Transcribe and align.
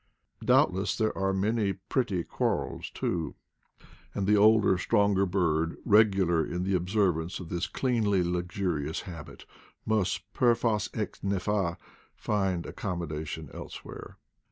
Doubtless 0.43 0.97
there 0.97 1.15
are 1.15 1.31
many 1.31 1.73
pretty 1.73 2.23
quarrels 2.23 2.89
too; 2.89 3.35
and 4.15 4.25
the 4.25 4.35
older, 4.35 4.79
stronger 4.79 5.27
bird, 5.27 5.77
regular 5.85 6.43
in 6.43 6.63
the 6.63 6.73
observance 6.73 7.39
of 7.39 7.49
this 7.49 7.67
cleanly 7.67 8.23
luxurious 8.23 9.01
habit, 9.01 9.45
must, 9.85 10.23
per 10.33 10.55
fas 10.55 10.89
et 10.95 11.19
nefas, 11.21 11.77
find 12.15 12.65
accommodation 12.65 13.51
somewhere. 13.51 14.17